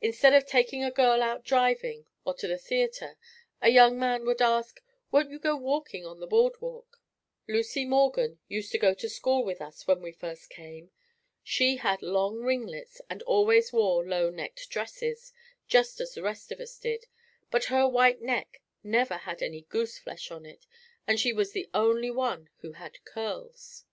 [0.00, 3.16] Instead of taking a girl out driving or to the theatre,
[3.62, 7.00] a young man would ask, "Won't you go walking on the boardwalk?"
[7.46, 10.90] Lucy Morgan used to go to school with us when we first came.
[11.44, 15.32] She had long ringlets and always wore lownecked dresses,
[15.68, 17.06] just as the rest of us did,
[17.52, 20.66] but her white neck never had any gooseflesh on it
[21.06, 23.84] and she was the only one who had curls.